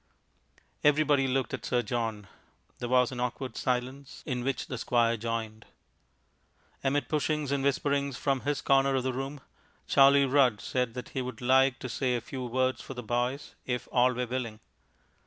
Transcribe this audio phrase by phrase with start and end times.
[0.83, 2.25] Everybody looked at Sir John.
[2.79, 5.67] There was an awkward silence, in which the Squire joined....
[6.83, 9.41] Amid pushings and whisperings from his corner of the room,
[9.85, 13.03] Charlie Rudd said that he would just like to say a few words for the
[13.03, 14.59] boys, if all were willing.